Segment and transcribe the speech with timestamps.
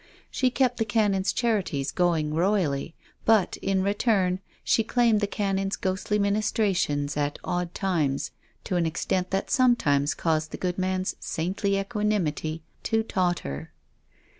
[0.31, 6.17] She kept the Canon's charities going royally, but, in return, she claimed the Canon's ghostly
[6.17, 8.31] ministrations at odd times
[8.63, 13.71] to an extent that sometimes caused the good man's saintly equanimity to totter.